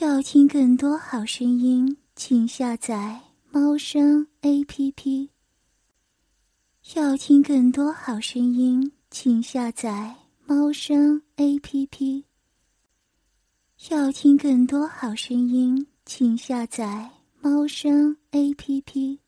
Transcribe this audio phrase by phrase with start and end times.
[0.00, 5.28] 要听更多好声音，请下载猫声 A P P。
[6.94, 10.14] 要听更多好声音，请下载
[10.46, 12.24] 猫声 A P P。
[13.90, 17.10] 要听更多好声音，请下载
[17.40, 19.18] 猫声 A P P。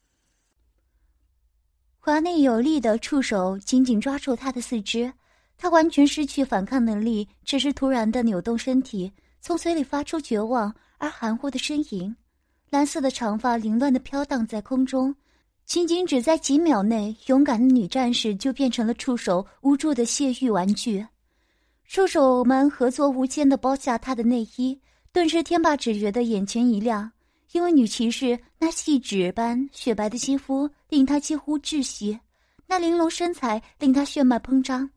[1.99, 5.13] 华内有力的触手紧紧抓住他的四肢，
[5.59, 9.11] 他完全失去反抗能力，只是突然的扭动身体。
[9.41, 12.15] 从嘴里发出绝望而含糊的呻吟，
[12.69, 15.15] 蓝色的长发凌乱的飘荡在空中，
[15.65, 21.07] 仅仅只在几秒内，勇敢的女战士就变成了触手无助的泄欲玩具。
[21.87, 24.79] 触手们合作无间的剥下她的内衣，
[25.11, 27.11] 顿时天霸只觉得眼前一亮，
[27.53, 32.21] 因为女骑士那细纸般雪白的肌肤令他几乎窒息，
[32.67, 34.89] 那玲珑身材令他血脉膨胀。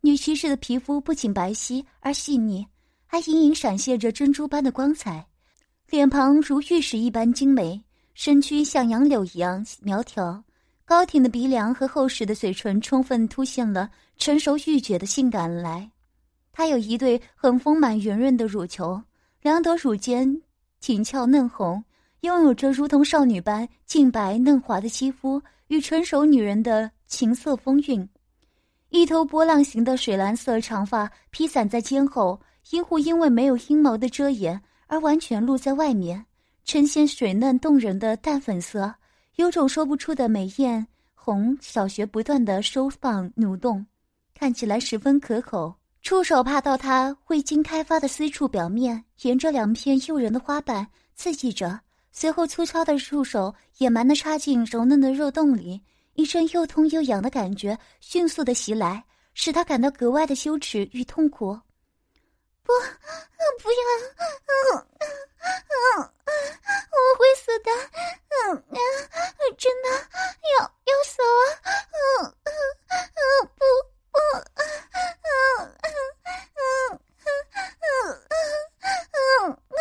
[0.00, 2.66] 女骑士的皮肤不仅白皙而细腻。
[3.10, 5.26] 还隐隐闪现着珍珠般的光彩，
[5.88, 10.44] 脸庞如玉石一般精美，身躯像杨柳一样苗条，
[10.84, 15.90] 高挺的鼻梁和厚实的嘴唇充分凸显了成熟欲绝的性感来。
[16.52, 19.02] 她有一对很丰满圆润的乳球，
[19.40, 20.42] 两朵乳尖
[20.78, 21.82] 挺翘嫩红，
[22.20, 28.06] 拥有着如同少女般净白嫩滑的肌肤与成熟女人的情色风韵。
[28.90, 32.38] 一头波浪形的水蓝色长发披散在肩后。
[32.70, 36.26] 阴户因为没有阴毛的遮掩而完全露在外面，
[36.64, 38.94] 呈现水嫩动人的淡粉色，
[39.36, 41.56] 有种说不出的美艳红。
[41.62, 43.86] 小穴不断的收放扭动，
[44.34, 45.74] 看起来十分可口。
[46.02, 51.80] 触手爬到它未经开发的私处表面，沿着两片诱人的花瓣刺激着，
[52.12, 55.80] 随后粗糙的触手野蛮的插进柔嫩的肉洞里，
[56.14, 59.02] 一阵又痛又痒的感觉迅速的袭来，
[59.32, 61.58] 使他感到格外的羞耻与痛苦。
[62.68, 62.74] 不，
[63.62, 63.78] 不要，
[64.44, 64.84] 嗯
[65.48, 66.12] 嗯
[66.92, 67.70] 我会死的，
[68.28, 68.76] 嗯嗯，
[69.56, 72.52] 真的要要死啊，嗯嗯
[72.92, 73.24] 嗯，
[73.56, 73.64] 不
[74.12, 74.60] 不，嗯
[75.24, 75.72] 嗯
[76.52, 77.00] 嗯
[77.80, 77.88] 嗯
[79.14, 79.72] 嗯嗯，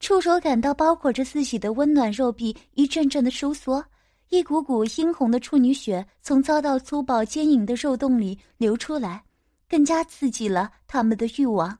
[0.00, 3.84] 触手感到包裹着自己的温暖肉壁一阵阵的收缩，
[4.30, 9.22] 一股股殷红的处女血从遭到粗暴坚硬的肉洞里流出来，
[9.68, 11.78] 更加刺激了他们的欲望。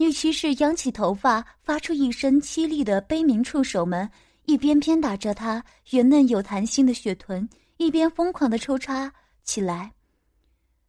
[0.00, 3.44] 女骑士扬起头发，发出一声凄厉的悲鸣。
[3.44, 4.10] 触手们
[4.46, 7.46] 一边鞭打着她圆嫩有弹性的雪臀，
[7.76, 9.12] 一边疯狂的抽插
[9.44, 9.92] 起来，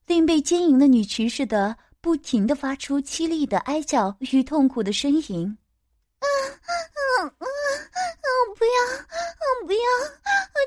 [0.07, 5.57] 令被奸淫的女骑士的不停的发出凄厉的哀叫与痛苦的呻吟。
[6.19, 6.25] 啊
[6.63, 8.27] 啊啊啊！
[8.55, 9.79] 不要，啊不要！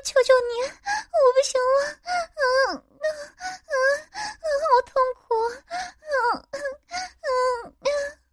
[0.03, 1.77] 求求你，我不行了！
[2.13, 3.09] 啊啊
[3.73, 5.33] 啊，好痛苦！
[5.73, 6.13] 嗯
[6.51, 6.61] 嗯
[6.93, 8.24] 嗯嗯。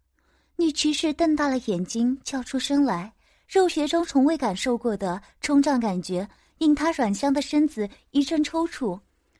[0.55, 3.11] 女骑士瞪大了眼睛，叫出声来。
[3.47, 6.27] 肉穴中从未感受过的冲胀感觉，
[6.57, 8.99] 令她软香的身子一阵抽搐。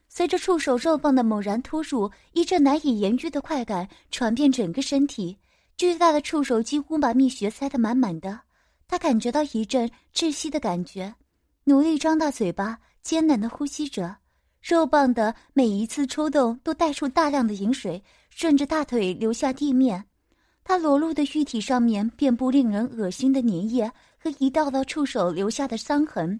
[0.09, 5.37] 随着触手肉棒的猛然突入，一阵难以言喻的快感传遍整个身体。
[5.75, 8.39] 巨大的触手几乎把蜜穴塞得满满的。
[8.87, 11.15] 她感觉到一阵窒息的感觉，
[11.63, 14.17] 努力张大嘴巴，艰难地呼吸着。
[14.61, 20.05] 肉棒的每一次抽动都带出大量的饮水，顺着大腿流下地面。
[20.63, 26.39] 他裸露的玉体上面遍布令人恶心的粘液和一道道触手留下的伤痕。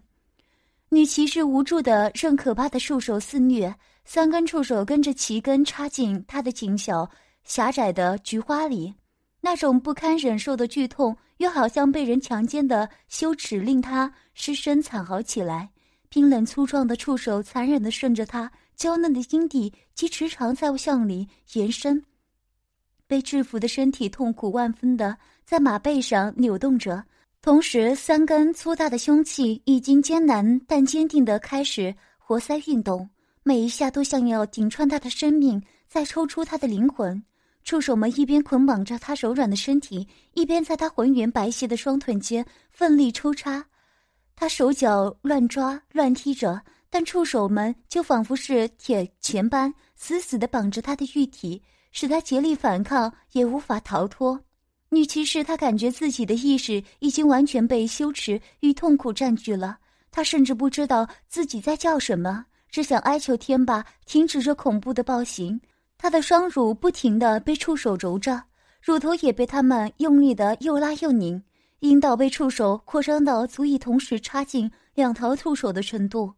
[0.90, 3.74] 女骑士无助的任可怕的触手肆虐，
[4.06, 7.10] 三根触手跟着齐根插进她的紧小
[7.44, 8.94] 狭窄的菊花里，
[9.42, 15.70] 那种不堪忍受的剧痛，又好像被人强奸的羞耻，令她失声惨嚎起来。
[16.10, 22.06] 冰冷粗壮的触手残忍地顺着她娇嫩的阴蒂及直肠在向里延伸。
[23.08, 27.04] 被制服的身体痛苦万分的在马背上扭动着，
[27.42, 33.10] 同时三根粗大的凶器已经艰难但坚定的开始活塞运动，
[33.44, 37.24] 每一下都像要顶穿他的生命，再抽出他的灵魂。
[37.64, 43.66] 触手们一边捆绑着他柔软的身体，一边在他浑圆白皙的双腿间奋力抽插。
[44.36, 51.62] 他手脚乱抓乱踢着，但触手们就仿佛是铁钳般死死地绑着他的玉体。
[51.94, 54.38] 使他竭力反抗，也无法逃脱。
[54.90, 59.78] 女骑士，她感觉自己的意识已经完全被羞耻与痛苦占据了。
[60.12, 65.60] 她甚至不知道自己在叫什么，只想哀求天霸停止这恐怖的暴行。
[65.98, 68.44] 她的双乳不停地被触手揉着，
[68.82, 71.42] 乳头也被他们用力的又拉又拧，
[71.80, 76.32] 阴道被触手扩张到足以同时插进两条触手的程度。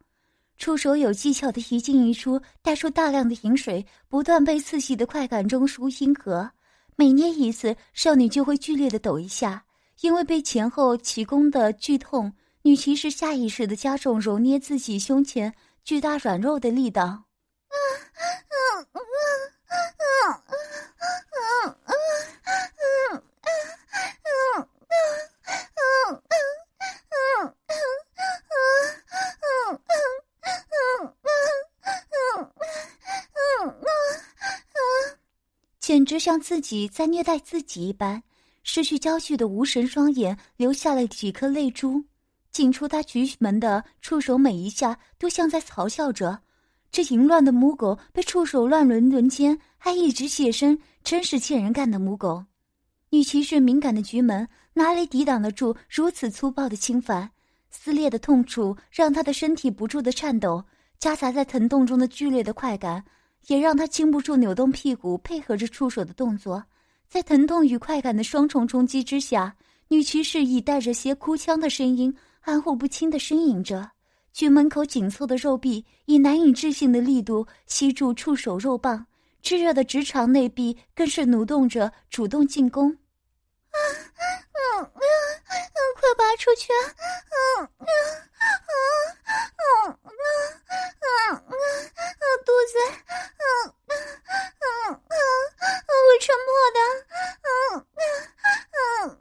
[0.58, 6.50] 触手有技巧的一进一出，带出大量的饮水，不断被刺激的快感中枢阴合。
[6.96, 9.64] 每捏一次，少女就会剧烈的抖一下，
[10.02, 12.32] 因为被前后齐攻的剧痛，
[12.62, 15.54] 女骑士下意识的加重揉捏自己胸前
[15.84, 17.24] 巨大软肉的力道。
[35.86, 38.24] 简直像自己在虐待自己一般。
[38.64, 42.04] 失去焦距的无神双眼流下了几颗泪珠，
[42.52, 46.40] 进出他局门的触手每一下都像在嘲笑着：
[46.92, 52.44] 这淫乱的母狗被触手乱伦轮奸，还一直现身，真是欠人干的母狗。
[53.12, 57.30] 女骑士敏感的局门哪里抵挡得住如此粗暴的侵犯？
[57.70, 60.66] 撕裂的痛楚让她的身体不住的颤抖，
[60.98, 63.06] 夹杂在疼痛中的剧烈的快感，
[63.48, 66.64] 也让他禁不住扭动屁股，配合着触手的动作。
[67.08, 69.56] 在疼痛与快感的双重冲击之下，
[69.88, 73.90] 女骑士以带着些哭腔的声音，含糊不清的呻吟着。
[74.34, 79.06] 巨门口紧凑的肉壁以难以置信的力度吸住触手肉棒，
[79.42, 82.98] 炙热的直肠内壁更是蠕动着，主动进攻。
[83.76, 83.78] 啊，
[84.56, 85.04] 啊啊
[85.52, 86.72] 啊，快拔出去！
[86.74, 87.88] 嗯嗯
[88.68, 88.80] 嗯
[89.58, 90.24] 嗯嗯
[91.02, 92.74] 嗯嗯，肚子，
[93.10, 93.44] 嗯
[93.88, 93.94] 嗯
[94.62, 95.18] 嗯嗯，
[95.88, 96.80] 会撑破的。
[97.42, 97.48] 嗯
[97.96, 98.04] 嗯
[98.72, 99.20] 嗯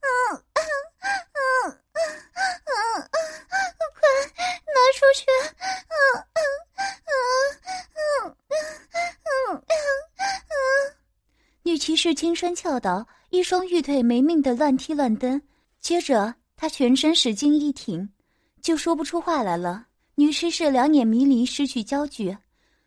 [0.00, 1.78] 嗯嗯嗯嗯
[2.64, 3.10] 嗯嗯，
[3.94, 4.00] 快
[4.66, 5.26] 拿出去！
[5.88, 5.94] 嗯
[6.34, 6.46] 嗯
[7.06, 7.16] 嗯
[7.94, 8.38] 嗯
[9.24, 9.66] 嗯嗯
[10.50, 10.96] 嗯，
[12.04, 13.06] 是轻声叫道。
[13.30, 15.40] 一双玉腿没命的乱踢乱蹬，
[15.80, 18.06] 接着他全身使劲一挺，
[18.60, 19.86] 就说不出话来了。
[20.14, 22.36] 女骑士两眼迷离，失去焦距，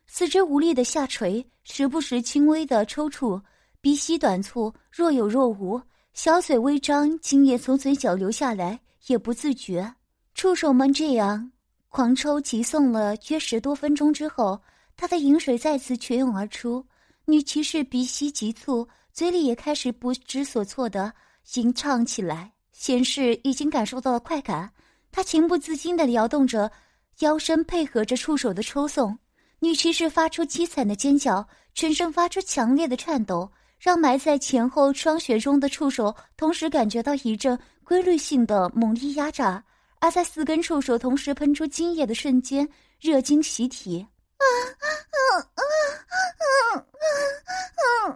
[0.06, 3.42] 四肢无力的下垂，时不时轻微的抽搐，
[3.80, 5.82] 鼻息短促，若有若无，
[6.14, 8.78] 小嘴微张，精液从嘴角流下来，
[9.08, 9.92] 也不自觉。
[10.36, 11.50] 触手们这样
[11.88, 14.60] 狂抽急送了约十多分钟之后，
[14.96, 16.86] 他的饮水再次泉涌而出，
[17.24, 18.86] 女骑士鼻息急促。
[19.18, 21.12] 嘴里也开始不知所措的
[21.54, 24.72] 吟唱起来，显示已经感受到了快感。
[25.10, 26.70] 他情不自禁地摇动着
[27.18, 29.18] 腰身，配合着触手的抽送。
[29.58, 31.44] 女骑士发出凄惨的尖叫，
[31.74, 33.50] 全身发出强烈的颤抖，
[33.80, 39.60] 让埋在前后双穴中的触手同时感觉到一阵规律性的猛烈压榨。
[39.98, 42.68] 而在四根触手同时喷出精液的瞬间，
[43.00, 44.06] 热精习体。
[44.38, 44.44] 啊
[44.78, 45.20] 啊啊
[45.54, 48.14] 啊啊啊啊！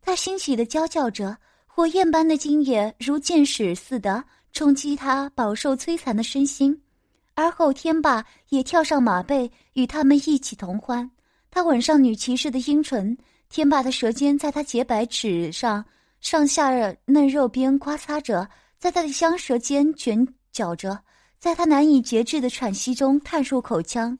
[0.00, 1.36] 他欣喜的娇叫着，
[1.66, 4.22] 火焰般的精液如箭矢似的
[4.52, 6.83] 冲击他饱受摧残的身心。
[7.34, 11.10] 而后天霸也跳上马背，与他们一起同欢。
[11.50, 13.16] 他吻上女骑士的阴唇，
[13.48, 15.84] 天霸的舌尖在他洁白齿上
[16.20, 16.70] 上下
[17.06, 18.48] 嫩肉边刮擦着，
[18.78, 20.98] 在他的香舌尖卷角着，
[21.38, 24.16] 在他难以节制的喘息中探入口腔。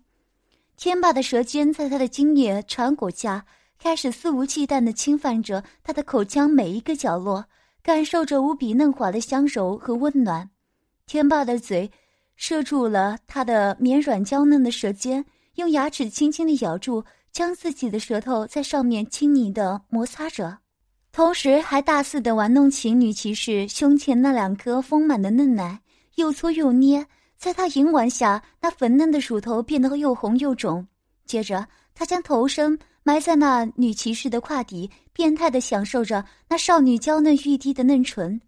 [0.76, 3.46] 天霸的舌尖在他的精液缠裹下，
[3.78, 7.44] 开始肆无忌惮地侵犯着他的口腔每一个角落，
[7.81, 10.50] 感受着无比嫩滑的香柔和温暖。
[11.06, 11.90] 天霸的嘴。
[12.37, 15.25] 射住了他的绵软娇嫩的舌尖，
[15.55, 20.59] 用牙齿轻轻地咬住，将自己的舌头在上面轻昵地摩擦着，
[21.12, 25.81] 同时还大肆地玩弄起女骑士胸前那两颗丰满的嫩奶，
[26.17, 30.87] 又搓又捏，在他淫玩下，那粉嫩的乳头变得又红又肿。
[31.25, 38.41] 接着，他将头身埋在那女骑士的胯底，变态地享受着那少女娇嫩欲滴的嫩唇，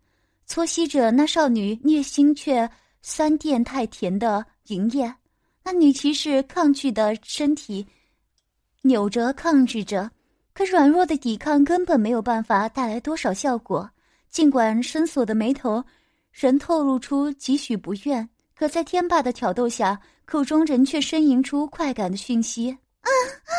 [0.47, 2.69] 搓吸着那少女虐心却。
[3.09, 5.15] 酸甜太甜的银液，
[5.63, 7.87] 那女骑士抗拒的身体
[8.83, 10.11] 扭着抗拒着，
[10.53, 13.89] 可软弱的抵抗根本没有办法带来多少效果。
[14.29, 15.85] 尽管深锁的眉头
[16.33, 22.73] 仍透露出几许不愿，可在天霸的挑逗下，口中仍却呻吟出快感的讯息。
[22.73, 23.09] 啊
[23.45, 23.53] 啊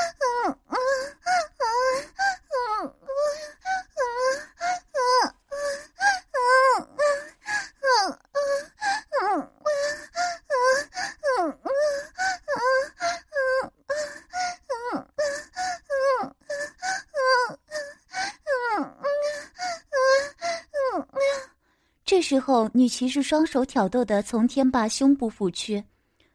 [22.07, 25.83] 这时候，女骑士双手挑逗的从天霸胸部抚去，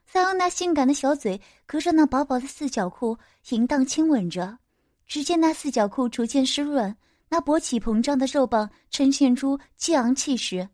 [0.05, 3.17] 再用那性感的小嘴隔着那薄薄的四角裤
[3.49, 4.59] 淫荡亲吻着。
[5.07, 6.95] 只见那四角裤逐渐湿润，
[7.31, 10.69] 那勃起膨胀的肉棒呈现出激昂气势。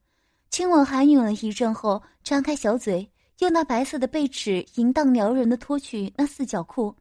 [0.51, 6.93] 亲吻含允了一阵后，张开小嘴，用那白色的背齿淫荡撩人的脱去那四角裤。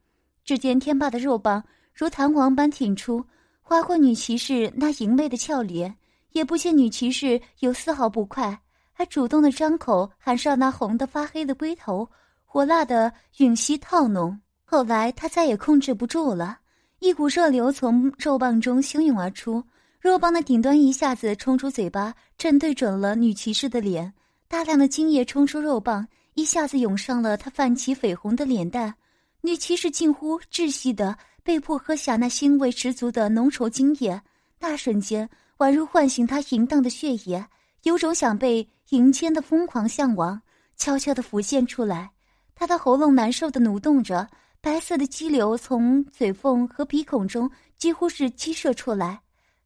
[0.46, 1.64] 只见天霸的肉棒
[1.96, 3.26] 如弹簧般挺出，
[3.60, 5.98] 划过女骑士那淫媚的俏脸，
[6.38, 8.58] 也不见女骑士有丝毫不快，
[8.94, 12.08] 还主动的张口含上那红的发黑的龟头，
[12.46, 14.40] 火辣的吮吸套弄。
[14.64, 16.60] 后来他再也控制不住了，
[17.00, 19.64] 一股热流从肉棒中汹涌而出，
[20.00, 24.14] 肉棒的顶端一下子冲出嘴巴，正对准了女骑士的脸，
[24.48, 28.94] 大量的精液冲出肉棒，一下子涌上了她泛起绯红的脸蛋，
[29.42, 34.22] 女骑士近乎窒息的被迫喝下那腥味十足的浓稠精液，
[34.60, 35.28] 那瞬间
[35.58, 37.46] 宛如唤醒他淫荡的血液，
[37.84, 40.42] 有种想被迎接的疯狂向往，
[40.76, 42.12] 悄悄的浮现出来，
[42.54, 44.28] 他的喉咙难受的蠕动着。
[44.60, 49.22] 白色的激流从嘴缝和鼻孔中几乎是激射出来，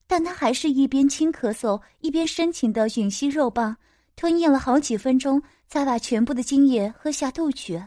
[0.06, 3.76] 但他还是一边轻咳嗽，一边深情的吮吸肉棒，
[4.16, 7.82] 吞咽了好几分钟，才把全部的精液喝下肚去。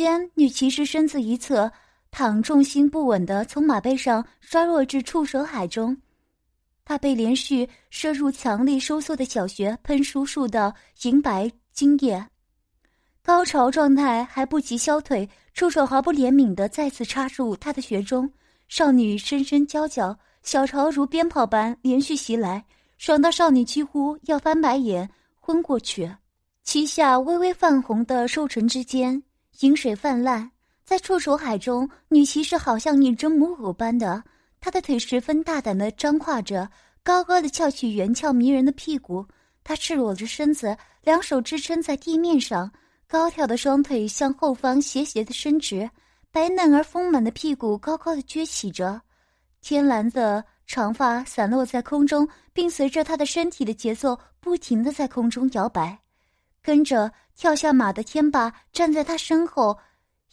[0.00, 1.70] 间，女骑士身子一侧，
[2.10, 5.94] 躺重心不稳的从马背上摔落至触手海中。
[6.86, 12.26] 她被连续射入强力收缩的小穴喷出数道银白精液，
[13.22, 18.32] 高潮状态还不及消退，触手毫不怜悯的再次插入她的穴中。
[18.68, 22.64] 少女声声娇叫，小潮如鞭炮般连续袭来，
[22.96, 25.06] 爽到少女几乎要翻白眼
[25.38, 26.10] 昏过去。
[26.64, 29.22] 旗下微微泛红的瘦唇之间。
[29.60, 30.50] 饮水泛滥，
[30.84, 34.22] 在触手海中，女骑士好像一只母狗般的，
[34.58, 36.66] 她的腿十分大胆的张跨着，
[37.02, 39.26] 高高的翘起圆翘迷人的屁股。
[39.62, 42.72] 她赤裸着身子，两手支撑在地面上，
[43.06, 45.90] 高挑的双腿向后方斜斜的伸直，
[46.30, 48.98] 白嫩而丰满的屁股高高的撅起着，
[49.60, 55.98] 天蓝的长发散落在空中，并随着她的身体的节奏不停的在空中摇摆。
[56.62, 59.78] 跟着跳下马的天霸站在他身后，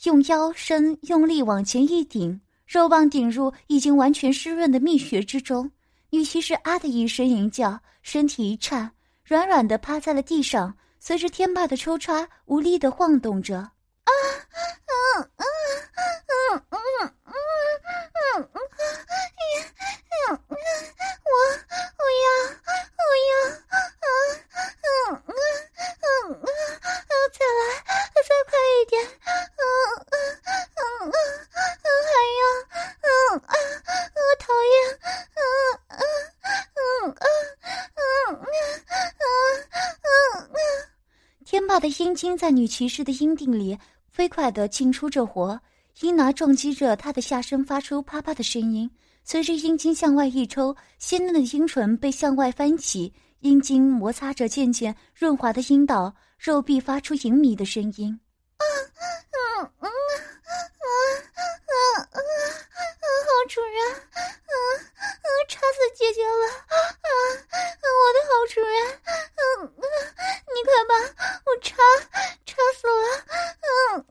[0.03, 5.71] 用腰身用力往前一顶，肉棒顶入已经完全湿润的蜜穴之中。
[6.09, 8.91] 女骑士啊的一声淫叫，身体一颤，
[9.23, 13.57] 软软的趴在了地上，随着天霸的抽插，无力的晃动着。
[13.57, 13.71] 啊，
[27.57, 27.59] 来，
[28.27, 29.01] 再快一点！
[29.03, 29.63] 嗯
[30.11, 30.15] 嗯
[30.75, 31.11] 嗯嗯，
[32.07, 32.41] 还要
[33.01, 33.09] 嗯
[33.47, 33.55] 嗯，
[34.15, 34.75] 我讨厌！
[35.33, 35.41] 嗯
[35.87, 36.01] 嗯
[36.75, 37.19] 嗯嗯
[37.95, 38.43] 嗯嗯
[39.17, 39.25] 嗯
[40.03, 40.55] 嗯嗯。
[41.45, 43.77] 天霸的阴茎在女骑士的阴蒂里
[44.09, 45.59] 飞快的进出着，活
[46.01, 48.89] 阴囊撞击着她的下身，发出啪啪的声音。
[49.23, 56.13] 随着阴茎向外一抽，鲜嫩的阴唇被向外翻起，阴茎摩擦着渐渐润滑的阴道。
[56.37, 58.19] 肉壁发出淫靡的声音。
[58.57, 59.03] 啊啊
[59.61, 60.87] 啊啊啊
[61.47, 62.19] 啊啊！
[63.27, 63.95] 好主人，啊
[64.47, 65.27] 啊！
[65.49, 66.45] 插死姐姐了！
[66.47, 67.11] 啊啊，
[67.97, 69.65] 我的好主人，啊啊，
[70.53, 70.91] 你快把
[71.45, 71.47] 我。
[71.61, 71.75] 插
[72.45, 73.07] 插死了！
[73.27, 73.67] 啊
[73.97, 74.03] 啊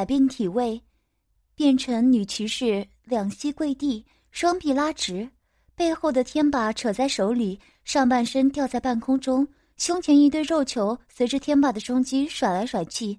[0.00, 0.80] 改变体位，
[1.54, 4.02] 变成女骑士，两膝跪地。
[4.30, 5.28] 双臂拉直，
[5.74, 13.18] 背后的天把扯在手里，上半身吊在半空中，胸前一堆肉球随着天把的冲击甩来甩去，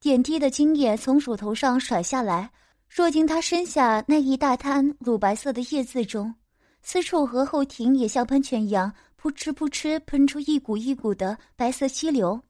[0.00, 2.50] 点滴的精液从乳头上甩下来，
[2.96, 6.34] 落进他身下那一大滩乳白色的液渍中。
[6.80, 12.40] 私处和后庭也像喷泉一样扑哧扑哧喷出一股一股的白色溪流，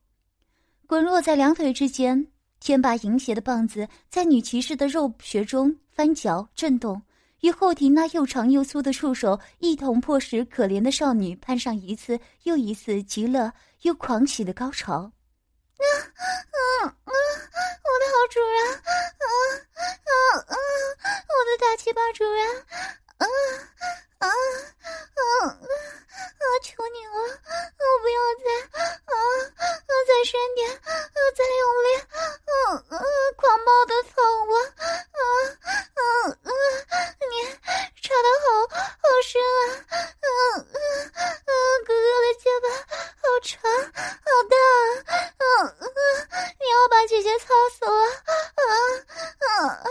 [0.86, 2.24] 滚落在两腿之间。
[2.60, 7.00] 天霸淫邪的棒子在女骑士的肉穴中翻搅震动，
[7.40, 15.12] 与后庭那又长又粗的触手一同迫使可怜的少女攀上一次又一次极乐又狂喜的高潮。
[15.78, 15.84] 啊
[16.82, 17.12] 啊啊！
[17.12, 19.26] 我的好主人，啊
[20.02, 20.12] 啊
[20.48, 20.54] 啊！
[21.28, 22.66] 我的大鸡巴主人，
[23.18, 23.26] 啊
[24.18, 24.32] 啊啊
[25.46, 25.52] 啊！
[26.62, 29.12] 求你了，我不要再啊啊！
[30.06, 30.80] 再深点，啊
[31.36, 32.50] 再用力，啊
[32.90, 32.96] 啊！
[33.36, 34.10] 狂暴的操
[34.46, 35.22] 我，啊
[35.62, 36.02] 啊
[36.44, 36.50] 啊！
[37.30, 37.32] 你
[38.02, 39.30] 插的好好深
[39.88, 40.28] 啊，啊
[40.74, 41.50] 啊啊！
[41.86, 42.66] 哥哥的肩膀
[43.18, 44.54] 好长好大，
[45.38, 45.44] 啊
[45.78, 45.82] 啊！
[46.60, 47.46] 你要把姐姐操
[47.78, 48.62] 死了，啊
[49.38, 49.86] 啊啊啊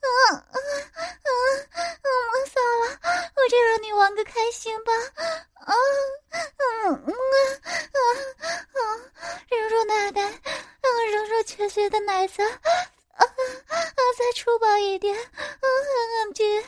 [0.00, 0.48] 啊啊！
[2.02, 2.08] 嗯，
[2.46, 2.82] 算了，
[3.36, 4.92] 我就让你玩个开心吧，
[5.54, 5.74] 啊
[6.32, 7.98] 嗯嗯啊
[8.72, 8.80] 啊！
[9.50, 10.40] 柔柔奶奶，
[10.82, 12.50] 那个柔柔脆脆的奶子，啊
[13.16, 13.24] 啊！
[14.18, 15.22] 再粗暴一点，啊
[16.34, 16.64] 姐，啊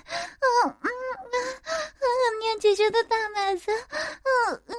[0.64, 0.88] 嗯啊
[1.30, 2.04] 啊！
[2.40, 4.74] 念姐姐的大奶子，嗯嗯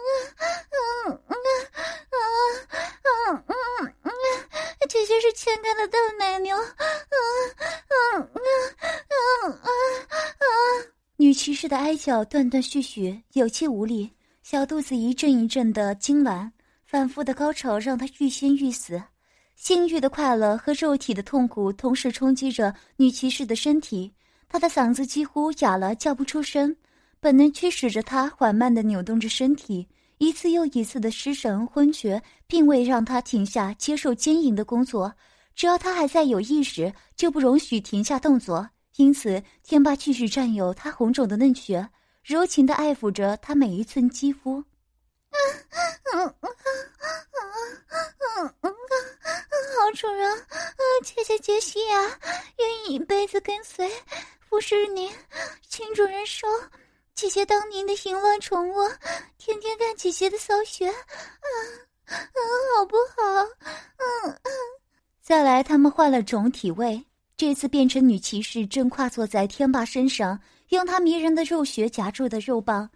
[1.07, 1.35] 嗯嗯
[2.09, 2.17] 啊
[3.03, 4.11] 啊嗯嗯！
[4.93, 7.17] 姐姐是欠干的大奶牛，嗯
[7.89, 8.29] 嗯嗯
[9.09, 10.93] 嗯嗯嗯！
[11.15, 14.07] 女骑士的哀叫断断续续，有气无力，
[14.43, 16.47] 小肚子一阵一阵的痉挛。
[16.85, 19.01] 反复的高潮让她欲仙欲死，
[19.55, 24.13] 性欲的快乐和肉体的痛苦同时冲击着女骑士的身体，
[24.47, 26.75] 她的嗓子几乎哑了，叫不出声。
[27.19, 29.87] 本能驱使着她缓慢的扭动着身体，
[30.23, 35.13] 一次又一次的失神昏厥，并未让他停下接受奸淫的工作。
[35.55, 38.69] 只要他还在有意识，就不容许停下动作。
[38.95, 41.89] 因此，天霸继续占有他红肿的嫩穴，
[42.23, 44.63] 柔情的爱抚着他每一寸肌肤。
[45.33, 45.37] 嗯
[46.13, 46.49] 嗯嗯
[48.41, 48.73] 嗯嗯嗯
[49.75, 50.45] 好主人，
[51.03, 52.01] 谢谢杰西亚，
[52.57, 53.91] 愿意一辈子跟随
[54.39, 55.11] 服侍您，
[55.67, 56.47] 请主人收
[57.15, 58.73] 姐姐当您的淫乱宠物，
[59.37, 60.95] 天天看姐姐的骚穴，嗯
[62.07, 62.17] 嗯，
[62.75, 63.43] 好不好？
[63.97, 64.51] 嗯嗯。
[65.21, 67.01] 再来，他们换了种体位，
[67.37, 72.89] 这次变成女骑士正跨坐在天霸身上，用她迷人的肉穴夹住的肉棒。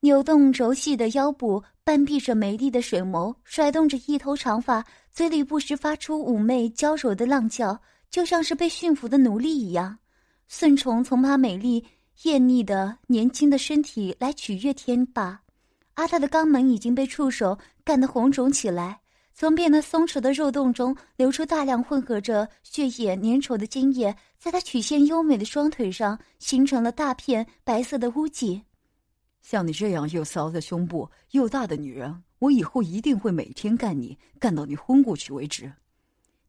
[0.00, 7.78] 扭动轴细的腰部，半闭着美丽的水眸，甩动着一头长发，嘴里不时发出妩媚娇柔的浪叫，
[8.10, 9.98] 就像是被驯服的奴隶一样。
[10.46, 11.84] 顺从从她美丽
[12.24, 15.40] 艳丽的年轻的身体来取悦天霸，
[15.94, 19.00] 阿泰的肛门已经被触手干得红肿起来，
[19.32, 28.60] 从变得松弛的肉洞中流出大量混合着血液粘稠的精液，在他曲线优美的双腿上形成了大片白色的污迹。
[29.40, 35.72] 像你这样又骚的胸部又大的女人，我以后一定会每天干你，干到你昏过去为止。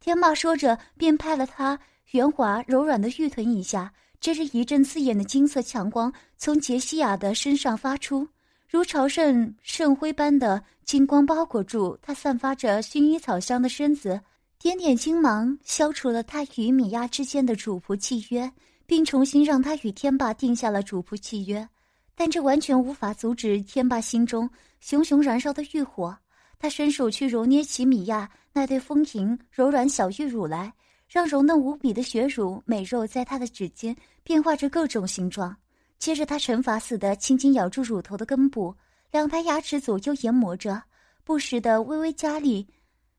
[0.01, 1.79] 天霸说着，便拍了他
[2.12, 8.27] 圆滑柔软的玉臀一下，接着一阵刺眼的金色强光从杰西亚的身上发出，
[8.69, 14.21] 如朝圣圣辉般的金光包裹住他散发着薰衣草香的身子，
[14.60, 18.49] 点点金芒消除了他与米娅之间的主仆契约，
[18.86, 21.67] 并重新让他与天霸定下了主仆契约。
[22.13, 24.47] 但这完全无法阻止天霸心中
[24.79, 26.15] 熊熊燃烧的欲火。
[26.60, 30.71] 他伸手去揉捏起米娅那对丰盈柔软小玉乳来，
[31.12, 33.93] 让柔嫩无比的血乳美肉在他的指尖
[34.24, 35.54] 变化着各种形状。
[36.00, 38.74] 接着，他惩罚似的轻轻咬住乳头的根部，
[39.12, 40.82] 两排牙齿左右研磨着，
[41.26, 42.65] 不时的微微加力，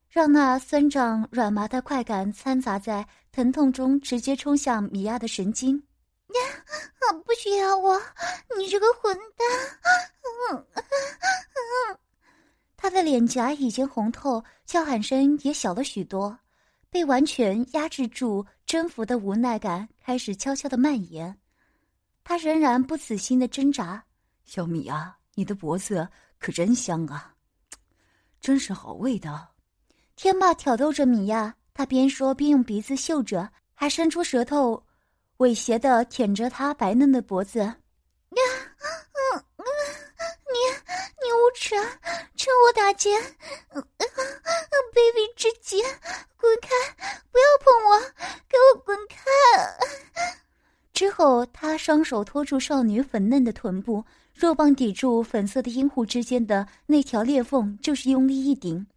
[0.09, 5.77] 让那酸胀软麻的快感掺杂在疼痛中，直接冲向米娅的神经。
[5.77, 6.41] 呀
[6.99, 7.13] 啊！
[7.25, 8.01] 不需要我，
[8.57, 9.47] 你这个混蛋！
[10.51, 11.97] 嗯嗯，
[12.75, 16.35] 他的脸颊已经红透，叫喊声也小了许多。
[16.93, 21.35] 被完全压制住、征服的无奈感开始悄悄的蔓延。
[22.23, 24.01] 他仍然不死心的挣扎。
[24.45, 27.33] 小米啊，你的脖子可真香啊，
[28.39, 29.55] 真是好味道。
[30.15, 34.81] 天霸挑逗着米娅，他边说边用鼻子嗅着，还伸出舌头。
[35.37, 37.73] 猥亵的舔着她白嫩的脖子，呀，
[38.29, 39.65] 嗯嗯，
[40.53, 40.59] 你
[41.25, 41.73] 你无耻，
[42.35, 43.19] 趁我打劫，
[44.93, 45.81] 卑鄙至极，
[46.37, 46.69] 滚开，
[47.31, 47.99] 不要碰我，
[48.47, 49.15] 给我滚开！
[50.93, 54.01] 之后，他双手托住少女粉嫩的臀部，
[54.33, 58.87] 肉棒抵住粉色的阴户之间的那条裂缝，就是用力一顶，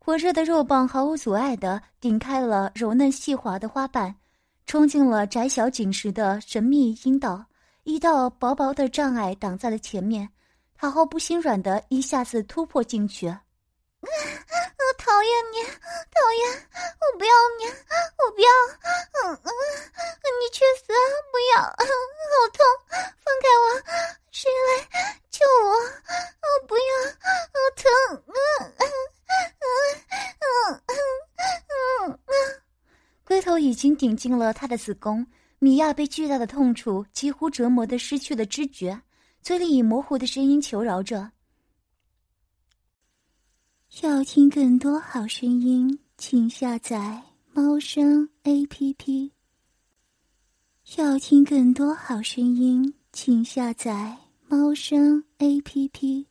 [0.00, 4.12] 火热的肉棒毫无阻碍地顶开了柔嫩细滑的花瓣。
[4.66, 7.46] 冲进了窄小紧实的神秘阴道，
[7.84, 10.28] 一道薄薄的障碍挡在了前面。
[10.76, 13.32] 他毫不心软的一下子突破进去。
[14.08, 16.40] 我讨厌你，讨厌！
[17.00, 17.66] 我不要你，
[18.18, 18.48] 我不要！
[19.22, 19.50] 嗯嗯，
[20.40, 20.92] 你去死！
[21.30, 21.62] 不要！
[21.62, 21.72] 好
[22.52, 22.64] 痛！
[22.88, 23.64] 放开我！
[24.30, 24.68] 谁来
[25.30, 25.70] 救我？
[25.74, 26.82] 我不要！
[27.52, 27.84] 好疼！
[28.26, 28.34] 嗯
[28.78, 28.84] 嗯
[29.60, 29.66] 嗯
[30.48, 30.82] 嗯
[32.06, 32.62] 嗯嗯！
[33.24, 35.26] 龟头已经顶进了他的子宫，
[35.58, 38.98] 米娅被巨大的痛楚几乎折磨的失去了知觉，
[39.42, 41.30] 嘴里以模糊的声音求饶着。
[44.02, 47.22] 要听更多好声音，请下载
[47.54, 49.32] 猫声 A P P。
[50.98, 56.26] 要听更多好声音，请下载猫声 A P P。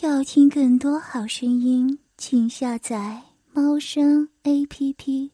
[0.00, 3.20] 要听更多好声音，请下载
[3.52, 5.32] 猫声 A P P。